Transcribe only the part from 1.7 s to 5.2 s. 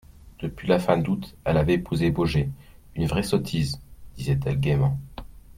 épousé Baugé, une vraie sottise, disait-elle gaiement.